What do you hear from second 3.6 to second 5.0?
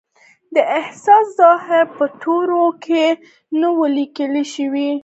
و لیکل شوی